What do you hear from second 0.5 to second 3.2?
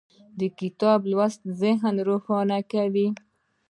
کتاب لوستل ذهن روښانه کوي